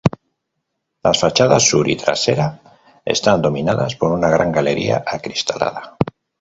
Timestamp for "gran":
4.31-4.51